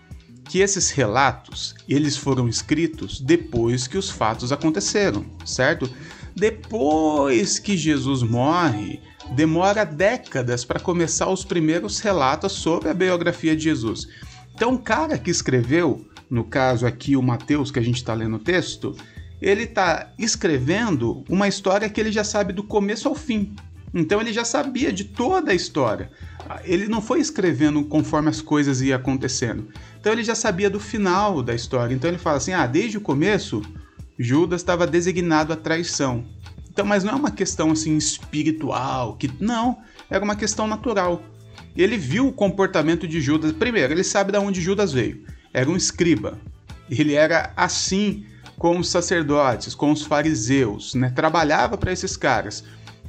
que 0.46 0.60
esses 0.60 0.91
relatos, 0.91 1.75
eles 1.89 2.15
foram 2.15 2.48
escritos 2.48 3.20
depois 3.20 3.86
que 3.86 3.98
os 3.98 4.10
fatos 4.10 4.53
aconteceram, 4.53 5.25
certo? 5.46 5.89
Depois 6.34 7.60
que 7.60 7.75
Jesus 7.75 8.24
morre, 8.24 9.01
demora 9.36 9.84
décadas 9.84 10.63
para 10.63 10.79
começar 10.79 11.29
os 11.29 11.44
primeiros 11.44 12.00
relatos 12.00 12.53
sobre 12.53 12.89
a 12.89 12.94
biografia 12.94 13.55
de 13.55 13.63
Jesus. 13.63 14.08
Então, 14.53 14.75
o 14.75 14.79
cara 14.79 15.17
que 15.17 15.29
escreveu, 15.29 16.08
no 16.29 16.46
caso 16.46 16.88
aqui 16.88 17.17
o 17.17 17.22
Mateus, 17.22 17.72
que 17.72 17.79
a 17.79 17.84
gente 17.84 17.98
está 17.98 18.13
lendo 18.13 18.38
o 18.38 18.39
texto, 18.39 18.96
ele 19.41 19.63
está 19.63 20.13
escrevendo 20.17 21.25
uma 21.27 21.48
história 21.48 21.89
que 21.89 22.00
ele 22.00 22.12
já 22.12 22.24
sabe 22.24 22.53
do 22.53 22.63
começo 22.63 23.10
ao 23.10 23.15
fim. 23.15 23.53
Então 23.96 24.20
ele 24.20 24.34
já 24.34 24.44
sabia 24.44 24.92
de 24.92 25.06
toda 25.06 25.52
a 25.52 25.56
história. 25.56 26.12
Ele 26.66 26.90
não 26.90 27.02
foi 27.02 27.22
escrevendo 27.22 27.84
conforme 27.86 28.30
as 28.30 28.42
coisas 28.42 28.82
iam 28.82 28.98
acontecendo. 28.98 29.70
Então 29.98 30.12
ele 30.12 30.24
já 30.24 30.36
sabia 30.36 30.70
do 30.70 30.82
final 30.82 31.42
da 31.42 31.56
história. 31.56 31.96
Então 31.96 32.10
ele 32.10 32.20
fala 32.20 32.38
assim: 32.38 32.52
ah, 32.52 32.68
desde 32.68 32.98
o 32.98 33.02
começo 33.02 33.62
Judas 34.20 34.62
estava 34.62 34.86
designado 34.86 35.54
à 35.54 35.56
traição. 35.56 36.25
Então, 36.70 36.86
mas 36.86 37.06
não 37.06 37.14
é 37.14 37.16
uma 37.16 37.32
questão 37.32 37.72
assim 37.72 37.96
espiritual, 37.96 39.16
que 39.16 39.32
não, 39.40 39.78
era 40.10 40.24
uma 40.24 40.36
questão 40.36 40.68
natural. 40.68 41.24
Ele 41.75 41.98
viu 41.98 42.28
o 42.28 42.34
comportamento 42.34 43.08
de 43.08 43.22
Judas. 43.22 43.54
Primeiro, 43.54 43.94
ele 43.94 44.04
sabe 44.04 44.34
de 44.34 44.38
onde 44.38 44.62
Judas 44.62 44.92
veio. 44.92 45.24
Era 45.54 45.70
um 45.70 45.75
escriba. 45.78 46.38
Ele 46.90 47.14
era 47.14 47.54
assim 47.56 48.25
com 48.58 48.78
os 48.78 48.90
sacerdotes, 48.90 49.74
com 49.74 49.92
os 49.92 50.04
fariseus, 50.04 50.94
né? 50.96 51.12
Trabalhava 51.16 51.78
para 51.78 51.94
esses 51.94 52.18
caras. 52.18 52.64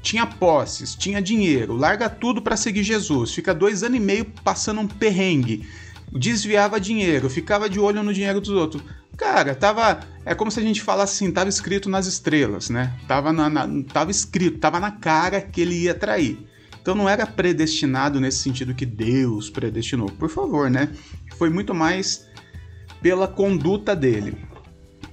Tinha 0.06 0.24
posses, 0.24 0.94
tinha 0.94 1.20
dinheiro, 1.20 1.74
larga 1.74 2.08
tudo 2.08 2.40
para 2.40 2.56
seguir 2.56 2.84
Jesus. 2.84 3.34
Fica 3.34 3.52
dois 3.52 3.82
anos 3.82 3.96
e 3.96 4.00
meio 4.00 4.24
passando 4.44 4.80
um 4.80 4.86
perrengue 4.86 5.66
desviava 6.12 6.80
dinheiro, 6.80 7.28
ficava 7.28 7.68
de 7.68 7.80
olho 7.80 8.02
no 8.04 8.14
dinheiro 8.14 8.40
dos 8.40 8.50
outros. 8.50 8.82
Cara, 9.16 9.52
tava. 9.52 10.00
É 10.24 10.32
como 10.32 10.48
se 10.50 10.60
a 10.60 10.62
gente 10.62 10.80
falasse 10.80 11.24
assim, 11.24 11.32
tava 11.32 11.48
escrito 11.48 11.88
nas 11.88 12.06
estrelas, 12.06 12.70
né? 12.70 12.94
Tava, 13.08 13.32
na, 13.32 13.48
na, 13.48 13.66
tava 13.92 14.12
escrito, 14.12 14.58
tava 14.58 14.78
na 14.78 14.92
cara 14.92 15.40
que 15.40 15.60
ele 15.60 15.74
ia 15.74 15.94
trair. 15.94 16.38
Então 16.80 16.94
não 16.94 17.08
era 17.08 17.26
predestinado 17.26 18.20
nesse 18.20 18.38
sentido 18.38 18.74
que 18.74 18.86
Deus 18.86 19.50
predestinou. 19.50 20.08
Por 20.08 20.30
favor, 20.30 20.70
né? 20.70 20.88
Foi 21.36 21.50
muito 21.50 21.74
mais 21.74 22.28
pela 23.02 23.26
conduta 23.26 23.96
dele. 23.96 24.36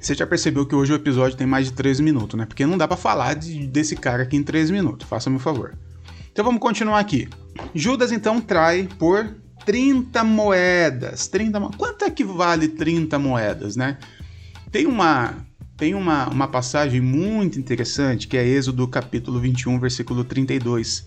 Você 0.04 0.16
já 0.16 0.28
percebeu 0.28 0.66
que 0.66 0.76
hoje 0.76 0.92
o 0.92 0.96
episódio 0.96 1.38
tem 1.38 1.48
mais 1.48 1.68
de 1.68 1.72
13 1.72 2.04
minutos, 2.04 2.38
né? 2.38 2.46
Porque 2.46 2.66
não 2.66 2.78
dá 2.78 2.86
para 2.86 2.98
falar 2.98 3.36
de, 3.36 3.66
desse 3.66 3.96
cara 3.96 4.24
aqui 4.24 4.36
em 4.36 4.44
13 4.44 4.74
minutos. 4.74 5.08
Faça-me 5.08 5.38
um 5.38 5.40
favor. 5.40 5.78
Então 6.30 6.44
vamos 6.44 6.60
continuar 6.60 7.00
aqui. 7.00 7.30
Judas 7.74 8.12
então 8.12 8.42
trai 8.42 8.90
por 9.00 9.34
30 9.66 10.22
moedas. 10.26 11.28
30 11.28 11.58
mo... 11.58 11.72
Quanto 11.78 12.04
é 12.04 12.10
que 12.10 12.22
vale 12.22 12.68
30 12.68 13.18
moedas, 13.18 13.78
né? 13.78 13.98
Tem 14.74 14.86
uma 14.86 15.36
tem 15.78 15.96
uma, 15.96 16.28
uma 16.28 16.50
passagem 16.50 17.00
muito 17.00 17.58
interessante 17.58 18.28
que 18.28 18.36
é 18.36 18.46
Êxodo 18.46 18.86
capítulo 18.90 19.40
21, 19.40 19.80
versículo 19.80 20.26
32 20.26 21.06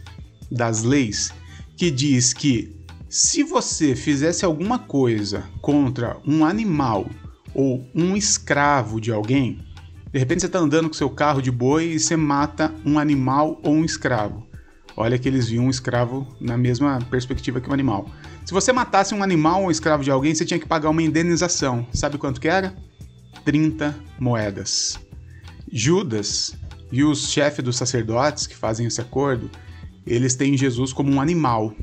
das 0.51 0.83
leis, 0.83 1.35
que 1.77 1.91
diz 1.91 2.33
que 2.33 2.75
se 3.11 3.43
você 3.43 3.95
fizesse 3.95 4.45
alguma 4.45 4.79
coisa 4.79 5.45
contra 5.61 6.17
um 6.27 6.47
animal 6.47 7.07
ou 7.57 7.89
um 7.95 8.15
escravo 8.15 9.01
de 9.01 9.11
alguém, 9.11 9.59
de 10.13 10.19
repente 10.19 10.41
você 10.41 10.47
está 10.47 10.59
andando 10.59 10.89
com 10.89 10.95
seu 10.95 11.09
carro 11.09 11.41
de 11.41 11.51
boi 11.51 11.93
e 11.93 11.99
você 11.99 12.15
mata 12.15 12.75
um 12.85 12.99
animal 12.99 13.59
ou 13.63 13.73
um 13.73 13.85
escravo. 13.85 14.47
Olha 14.95 15.19
que 15.19 15.27
eles 15.27 15.49
viam 15.49 15.65
um 15.65 15.71
escravo 15.71 16.29
na 16.39 16.59
mesma 16.59 16.99
perspectiva 17.11 17.59
que 17.59 17.71
um 17.71 17.73
animal. 17.73 18.11
Se 18.45 18.53
você 18.53 18.75
matasse 18.75 19.15
um 19.15 19.23
animal 19.23 19.63
ou 19.63 19.69
um 19.69 19.71
escravo 19.71 20.05
de 20.05 20.11
alguém, 20.11 20.35
você 20.35 20.45
tinha 20.45 20.61
que 20.61 20.67
pagar 20.67 20.91
uma 20.91 21.03
indenização. 21.03 21.87
Sabe 21.93 22.19
quanto 22.19 22.43
que 22.43 22.49
era? 22.49 22.77
30 23.47 23.97
moedas. 24.19 24.99
Judas 25.73 26.55
e 26.93 27.05
os 27.05 27.31
chefes 27.31 27.65
dos 27.65 27.77
sacerdotes 27.77 28.47
que 28.47 28.55
fazem 28.55 28.87
esse 28.87 29.01
acordo, 29.01 29.51
eles 30.07 30.35
têm 30.35 30.59
Jesus 30.59 30.93
como 30.93 31.11
um 31.11 31.21
animal, 31.23 31.75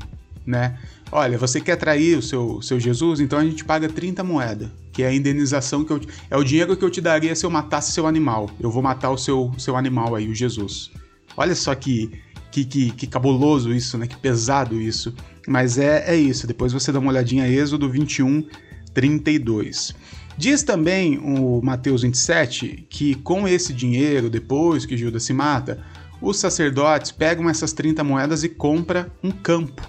né? 0.46 0.78
Olha, 1.10 1.36
você 1.36 1.60
quer 1.60 1.76
trair 1.76 2.16
o 2.16 2.22
seu, 2.22 2.62
seu 2.62 2.78
Jesus? 2.78 3.18
Então 3.18 3.40
a 3.40 3.44
gente 3.44 3.64
paga 3.64 3.88
30 3.88 4.22
moedas, 4.22 4.70
que 4.94 5.02
é 5.02 5.08
a 5.08 5.14
indenização 5.14 5.84
que 5.84 5.92
eu, 5.92 6.00
é 6.30 6.36
o 6.36 6.44
dinheiro 6.44 6.76
que 6.76 6.84
eu 6.84 6.88
te 6.88 7.00
daria 7.00 7.34
se 7.34 7.44
eu 7.44 7.50
matasse 7.50 7.92
seu 7.92 8.06
animal. 8.06 8.48
Eu 8.60 8.70
vou 8.70 8.80
matar 8.82 9.10
o 9.10 9.18
seu, 9.18 9.50
seu 9.58 9.76
animal 9.76 10.14
aí, 10.14 10.28
o 10.28 10.34
Jesus. 10.34 10.92
Olha 11.36 11.54
só 11.54 11.74
que, 11.74 12.12
que, 12.52 12.64
que, 12.64 12.90
que 12.92 13.06
cabuloso 13.08 13.74
isso, 13.74 13.98
né? 13.98 14.06
Que 14.06 14.16
pesado 14.16 14.80
isso. 14.80 15.12
Mas 15.48 15.78
é, 15.78 16.04
é 16.06 16.16
isso. 16.16 16.46
Depois 16.46 16.72
você 16.72 16.92
dá 16.92 17.00
uma 17.00 17.10
olhadinha 17.10 17.48
Êxodo 17.48 17.90
21, 17.90 18.46
32. 18.94 19.92
Diz 20.38 20.62
também 20.62 21.18
o 21.18 21.60
Mateus 21.60 22.02
27 22.02 22.86
que 22.88 23.16
com 23.16 23.48
esse 23.48 23.72
dinheiro, 23.72 24.30
depois 24.30 24.86
que 24.86 24.96
Judas 24.96 25.24
se 25.24 25.32
mata, 25.32 25.84
os 26.20 26.38
sacerdotes 26.38 27.10
pegam 27.10 27.50
essas 27.50 27.72
30 27.72 28.04
moedas 28.04 28.44
e 28.44 28.48
compram 28.48 29.06
um 29.22 29.32
campo. 29.32 29.82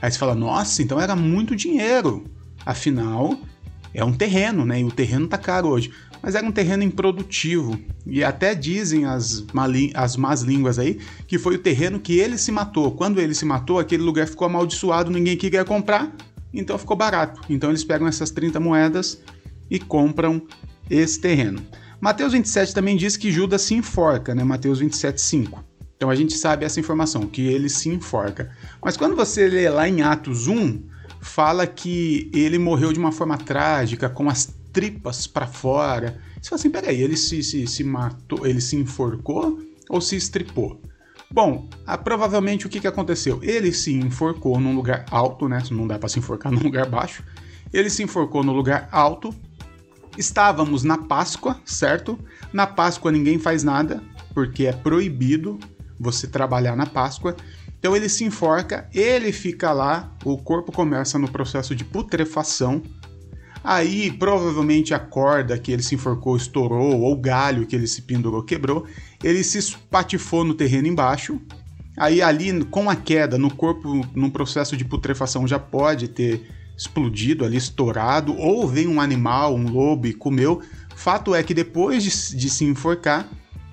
Aí 0.00 0.10
você 0.10 0.18
fala, 0.18 0.34
nossa, 0.34 0.82
então 0.82 1.00
era 1.00 1.16
muito 1.16 1.56
dinheiro. 1.56 2.24
Afinal, 2.66 3.38
é 3.94 4.04
um 4.04 4.12
terreno, 4.12 4.64
né? 4.64 4.80
E 4.80 4.84
o 4.84 4.90
terreno 4.90 5.28
tá 5.28 5.38
caro 5.38 5.68
hoje. 5.68 5.92
Mas 6.22 6.34
era 6.34 6.46
um 6.46 6.52
terreno 6.52 6.82
improdutivo. 6.82 7.78
E 8.06 8.22
até 8.22 8.54
dizem 8.54 9.04
as, 9.04 9.44
as 9.94 10.16
más 10.16 10.42
línguas 10.42 10.78
aí 10.78 11.00
que 11.26 11.38
foi 11.38 11.56
o 11.56 11.58
terreno 11.58 11.98
que 11.98 12.18
ele 12.18 12.38
se 12.38 12.52
matou. 12.52 12.92
Quando 12.92 13.20
ele 13.20 13.34
se 13.34 13.44
matou, 13.44 13.78
aquele 13.78 14.02
lugar 14.02 14.26
ficou 14.26 14.46
amaldiçoado, 14.46 15.10
ninguém 15.10 15.36
queria 15.36 15.64
comprar, 15.64 16.14
então 16.54 16.78
ficou 16.78 16.96
barato. 16.96 17.40
Então 17.50 17.70
eles 17.70 17.84
pegam 17.84 18.06
essas 18.06 18.30
30 18.30 18.60
moedas 18.60 19.20
e 19.70 19.78
compram 19.78 20.46
esse 20.88 21.20
terreno. 21.20 21.60
Mateus 22.00 22.32
27 22.32 22.74
também 22.74 22.96
diz 22.96 23.16
que 23.16 23.30
Judas 23.30 23.62
se 23.62 23.74
enforca, 23.74 24.34
né? 24.34 24.42
Mateus 24.44 24.78
27, 24.80 25.20
5. 25.20 25.64
Então 25.96 26.10
a 26.10 26.16
gente 26.16 26.36
sabe 26.36 26.64
essa 26.64 26.80
informação, 26.80 27.26
que 27.28 27.42
ele 27.42 27.68
se 27.68 27.88
enforca. 27.88 28.50
Mas 28.84 28.96
quando 28.96 29.14
você 29.14 29.48
lê 29.48 29.68
lá 29.68 29.88
em 29.88 30.02
Atos 30.02 30.48
1, 30.48 30.82
fala 31.22 31.66
que 31.68 32.28
ele 32.34 32.58
morreu 32.58 32.92
de 32.92 32.98
uma 32.98 33.12
forma 33.12 33.38
trágica, 33.38 34.10
com 34.10 34.28
as 34.28 34.52
tripas 34.72 35.26
para 35.26 35.46
fora. 35.46 36.20
Você 36.40 36.50
fala 36.50 36.58
assim, 36.58 36.70
peraí, 36.70 37.00
ele 37.00 37.16
se, 37.16 37.42
se, 37.44 37.66
se 37.66 37.84
matou, 37.84 38.44
ele 38.44 38.60
se 38.60 38.74
enforcou 38.76 39.58
ou 39.88 40.00
se 40.00 40.16
estripou? 40.16 40.82
Bom, 41.30 41.68
ah, 41.86 41.96
provavelmente 41.96 42.66
o 42.66 42.68
que, 42.68 42.80
que 42.80 42.88
aconteceu? 42.88 43.38
Ele 43.40 43.72
se 43.72 43.94
enforcou 43.94 44.58
num 44.60 44.74
lugar 44.74 45.06
alto, 45.10 45.48
né? 45.48 45.62
Não 45.70 45.86
dá 45.86 45.98
para 45.98 46.08
se 46.08 46.18
enforcar 46.18 46.50
num 46.50 46.60
lugar 46.60 46.86
baixo. 46.90 47.24
Ele 47.72 47.88
se 47.88 48.02
enforcou 48.02 48.42
no 48.42 48.52
lugar 48.52 48.88
alto. 48.90 49.32
Estávamos 50.18 50.82
na 50.82 50.98
Páscoa, 50.98 51.58
certo? 51.64 52.18
Na 52.52 52.66
Páscoa 52.66 53.12
ninguém 53.12 53.38
faz 53.38 53.62
nada, 53.62 54.02
porque 54.34 54.66
é 54.66 54.72
proibido 54.72 55.58
você 55.98 56.26
trabalhar 56.26 56.76
na 56.76 56.84
Páscoa. 56.84 57.36
Então 57.82 57.96
ele 57.96 58.08
se 58.08 58.22
enforca, 58.22 58.88
ele 58.94 59.32
fica 59.32 59.72
lá, 59.72 60.16
o 60.24 60.38
corpo 60.38 60.70
começa 60.70 61.18
no 61.18 61.28
processo 61.28 61.74
de 61.74 61.84
putrefação. 61.84 62.80
Aí 63.64 64.08
provavelmente 64.12 64.94
a 64.94 65.00
corda 65.00 65.58
que 65.58 65.72
ele 65.72 65.82
se 65.82 65.96
enforcou 65.96 66.36
estourou, 66.36 67.00
ou 67.00 67.12
o 67.12 67.20
galho 67.20 67.66
que 67.66 67.74
ele 67.74 67.88
se 67.88 68.02
pendurou 68.02 68.44
quebrou. 68.44 68.86
Ele 69.20 69.42
se 69.42 69.58
espatifou 69.58 70.44
no 70.44 70.54
terreno 70.54 70.86
embaixo. 70.86 71.40
Aí 71.96 72.22
ali 72.22 72.64
com 72.66 72.88
a 72.88 72.94
queda 72.94 73.36
no 73.36 73.52
corpo, 73.52 74.06
num 74.14 74.30
processo 74.30 74.76
de 74.76 74.84
putrefação 74.84 75.44
já 75.44 75.58
pode 75.58 76.06
ter 76.06 76.48
explodido 76.76 77.44
ali, 77.44 77.56
estourado, 77.56 78.32
ou 78.38 78.64
vem 78.64 78.86
um 78.86 79.00
animal, 79.00 79.56
um 79.56 79.68
lobo 79.68 80.06
e 80.06 80.14
comeu. 80.14 80.62
Fato 80.94 81.34
é 81.34 81.42
que 81.42 81.52
depois 81.52 82.04
de, 82.04 82.36
de 82.36 82.48
se 82.48 82.64
enforcar, 82.64 83.28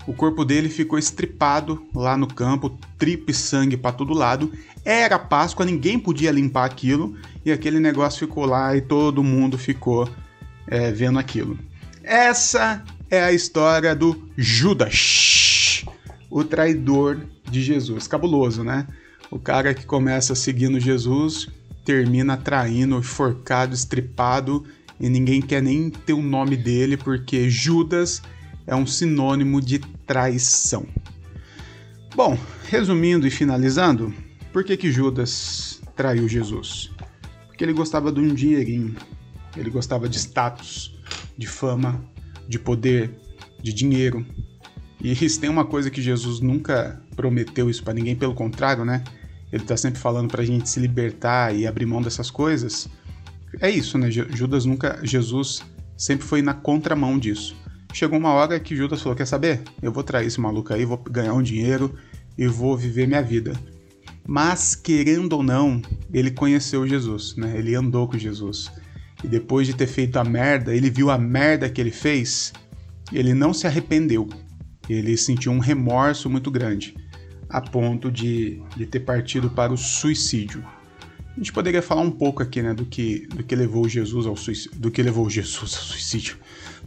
o 0.08 0.14
corpo 0.14 0.44
dele 0.44 0.70
ficou 0.70 0.98
estripado 0.98 1.86
lá 1.94 2.18
no 2.18 2.28
campo, 2.28 2.78
tripe 2.98 3.34
sangue 3.34 3.78
para 3.78 3.92
todo 3.92 4.14
lado. 4.14 4.52
Era 4.84 5.20
Páscoa, 5.20 5.66
ninguém 5.66 6.00
podia 6.00 6.32
limpar 6.32 6.66
aquilo 6.66 7.16
e 7.46 7.52
aquele 7.52 7.80
negócio 7.80 8.28
ficou 8.28 8.46
lá 8.46 8.76
e 8.76 8.82
todo 8.82 9.24
mundo 9.24 9.58
ficou 9.58 10.10
é, 10.68 10.92
vendo 10.92 11.20
aquilo. 11.20 11.60
Essa 12.04 12.84
é 13.10 13.22
a 13.22 13.32
história 13.32 13.96
do 13.96 14.30
Judas, 14.36 15.84
o 16.30 16.44
traidor 16.44 17.20
de 17.50 17.62
Jesus. 17.62 18.08
Cabuloso, 18.08 18.64
né? 18.64 18.88
O 19.30 19.38
cara 19.38 19.74
que 19.74 19.86
começa 19.86 20.34
seguindo 20.34 20.80
Jesus 20.80 21.48
termina 21.86 22.38
traindo, 22.38 23.02
forcado, 23.02 23.76
estripado 23.76 24.66
e 25.00 25.08
ninguém 25.10 25.42
quer 25.42 25.62
nem 25.62 25.90
ter 25.90 26.14
o 26.14 26.22
nome 26.22 26.58
dele 26.58 26.98
porque 26.98 27.50
Judas 27.50 28.22
é 28.70 28.76
um 28.76 28.86
sinônimo 28.86 29.60
de 29.60 29.80
traição. 29.80 30.86
Bom, 32.16 32.38
resumindo 32.70 33.26
e 33.26 33.32
finalizando, 33.32 34.14
por 34.54 34.64
que, 34.64 34.78
que 34.78 34.92
Judas 34.92 35.82
traiu 35.96 36.28
Jesus? 36.30 36.92
Porque 37.48 37.64
ele 37.64 37.74
gostava 37.74 38.12
de 38.12 38.20
um 38.20 38.34
dinheirinho, 38.34 38.96
ele 39.58 39.72
gostava 39.72 40.08
de 40.08 40.18
status, 40.18 40.96
de 41.36 41.48
fama, 41.48 42.00
de 42.48 42.60
poder, 42.60 43.12
de 43.62 43.74
dinheiro. 43.74 44.24
E 45.02 45.16
se 45.16 45.40
tem 45.40 45.50
uma 45.50 45.66
coisa 45.66 45.90
que 45.90 46.02
Jesus 46.02 46.40
nunca 46.40 47.02
prometeu 47.16 47.72
isso 47.72 47.84
para 47.84 47.94
ninguém, 47.94 48.16
pelo 48.16 48.36
contrário, 48.36 48.86
né? 48.86 49.04
Ele 49.52 49.64
está 49.64 49.76
sempre 49.76 50.00
falando 50.00 50.30
para 50.30 50.44
a 50.44 50.46
gente 50.46 50.70
se 50.70 50.80
libertar 50.80 51.56
e 51.56 51.66
abrir 51.66 51.88
mão 51.88 52.04
dessas 52.04 52.30
coisas. 52.30 52.88
É 53.60 53.70
isso, 53.70 53.98
né? 53.98 54.12
Judas 54.12 54.66
nunca, 54.66 55.00
Jesus 55.02 55.64
sempre 55.98 56.28
foi 56.28 56.44
na 56.44 56.54
contramão 56.54 57.18
disso. 57.18 57.56
Chegou 57.94 58.18
uma 58.20 58.32
hora 58.32 58.60
que 58.60 58.76
Judas 58.76 59.02
falou: 59.02 59.16
Quer 59.16 59.26
saber? 59.26 59.62
Eu 59.82 59.92
vou 59.92 60.04
trair 60.04 60.28
esse 60.28 60.40
maluco 60.40 60.74
aí, 60.74 60.86
vou 60.86 60.98
ganhar 60.98 61.34
um 61.34 61.42
dinheiro 61.42 61.94
e 62.38 62.48
vou 62.48 62.78
viver 62.78 63.08
minha 63.08 63.22
vida. 63.22 63.54
Mas, 64.26 64.76
querendo 64.76 65.34
ou 65.34 65.44
não, 65.44 65.82
ele 66.14 66.30
conheceu 66.30 66.88
Jesus, 66.88 67.36
né? 67.36 67.58
Ele 67.58 67.74
andou 67.74 68.08
com 68.08 68.18
Jesus. 68.18 68.72
E 69.24 69.28
depois 69.28 69.68
de 69.68 69.76
ter 69.76 69.88
feito 69.88 70.18
a 70.18 70.24
merda, 70.24 70.74
ele 70.74 70.90
viu 70.90 71.10
a 71.10 71.18
merda 71.18 71.70
que 71.70 71.82
ele 71.82 71.92
fez, 71.92 72.54
ele 73.12 73.34
não 73.34 73.54
se 73.54 73.68
arrependeu. 73.68 74.30
Ele 74.88 75.18
sentiu 75.18 75.52
um 75.52 75.60
remorso 75.60 76.30
muito 76.30 76.50
grande, 76.50 76.96
a 77.50 77.60
ponto 77.60 78.12
de, 78.12 78.62
de 78.78 78.86
ter 78.86 79.02
partido 79.02 79.50
para 79.50 79.74
o 79.74 79.78
suicídio. 79.78 80.64
A 81.32 81.36
gente 81.36 81.52
poderia 81.52 81.82
falar 81.82 82.02
um 82.02 82.12
pouco 82.12 82.42
aqui, 82.42 82.62
né, 82.62 82.74
do 82.74 82.86
que, 82.86 83.28
do 83.28 83.44
que 83.44 83.56
levou 83.56 83.88
Jesus 83.90 84.26
ao 84.26 84.36
suicídio, 84.36 84.80
do 84.80 84.92
que 84.92 85.02
levou 85.02 85.30
Jesus 85.30 85.74
ao 85.76 85.84
suicídio, 85.84 86.38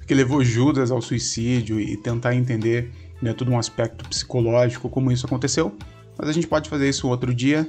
que 0.07 0.15
levou 0.15 0.43
Judas 0.45 0.91
ao 0.91 1.01
suicídio 1.01 1.81
e 1.81 1.97
tentar 1.97 2.35
entender 2.35 2.93
né, 3.21 3.33
todo 3.33 3.51
um 3.51 3.59
aspecto 3.59 4.09
psicológico 4.09 4.89
como 4.89 5.13
isso 5.13 5.27
aconteceu. 5.27 5.77
Mas 6.19 6.29
a 6.29 6.33
gente 6.33 6.47
pode 6.47 6.69
fazer 6.69 6.89
isso 6.89 7.09
outro 7.09 7.35
dia. 7.35 7.67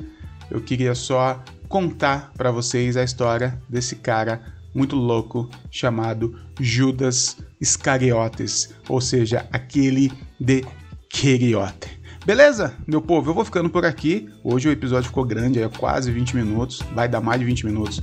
Eu 0.50 0.62
queria 0.62 0.96
só 0.96 1.41
contar 1.67 2.32
para 2.36 2.52
vocês 2.52 2.98
a 2.98 3.04
história 3.04 3.62
desse 3.69 3.96
cara 3.96 4.54
muito 4.74 4.96
louco 4.96 5.50
chamado 5.72 6.36
Judas 6.60 7.38
Iscariotes, 7.62 8.74
ou 8.89 9.00
seja, 9.00 9.48
aquele 9.52 10.12
de 10.39 10.65
Queriote. 11.10 12.02
Beleza, 12.26 12.74
meu 12.88 13.02
povo? 13.02 13.30
Eu 13.30 13.34
vou 13.34 13.46
ficando 13.46 13.69
por 13.69 13.86
aqui. 13.86 14.30
Hoje 14.43 14.67
o 14.67 14.72
episódio 14.72 15.10
ficou 15.10 15.26
grande, 15.26 15.62
é 15.62 15.69
quase 15.69 16.12
20 16.12 16.36
minutos, 16.36 16.82
vai 16.93 17.08
dar 17.08 17.22
mais 17.22 17.39
de 17.39 17.46
20 17.46 17.65
minutos. 17.65 18.02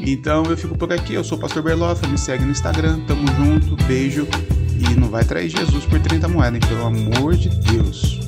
Então 0.00 0.44
eu 0.44 0.56
fico 0.56 0.76
por 0.76 0.92
aqui, 0.92 1.14
eu 1.14 1.24
sou 1.24 1.36
o 1.36 1.40
Pastor 1.40 1.62
Berlofa, 1.62 2.06
me 2.06 2.18
segue 2.18 2.44
no 2.44 2.50
Instagram, 2.50 3.00
tamo 3.06 3.26
junto, 3.36 3.76
beijo. 3.84 4.26
E 4.78 4.94
não 4.94 5.08
vai 5.08 5.24
trair 5.24 5.48
Jesus 5.48 5.84
por 5.84 5.98
30 5.98 6.28
moedas, 6.28 6.54
hein? 6.54 6.68
pelo 6.68 6.86
amor 6.86 7.34
de 7.34 7.48
Deus. 7.48 8.27